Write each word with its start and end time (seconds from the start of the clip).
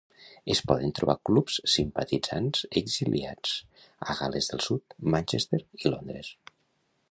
Es 0.51 0.59
poden 0.69 0.93
trobar 0.99 1.15
clubs 1.29 1.57
simpatitzants 1.73 2.63
exiliats 2.81 3.53
a 4.07 4.17
Gal·les 4.23 4.49
del 4.55 4.67
Sud, 4.69 4.99
Manchester 5.17 5.63
i 5.85 5.93
Londres. 5.95 6.35